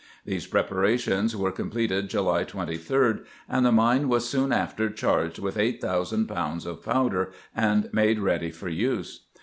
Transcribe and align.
These 0.25 0.47
prepara 0.47 0.97
tions 0.99 1.35
were 1.35 1.51
completed 1.51 2.09
July 2.09 2.43
23, 2.43 3.17
and 3.47 3.63
the 3.63 3.71
mine 3.71 4.07
was 4.09 4.27
soon 4.27 4.51
after 4.51 4.89
charged 4.89 5.37
with 5.37 5.59
eight 5.59 5.79
thousand 5.79 6.25
pounds 6.25 6.65
of 6.65 6.81
powder, 6.81 7.31
and 7.55 7.87
made 7.93 8.17
ready 8.17 8.49
for 8.49 8.67
use. 8.67 9.27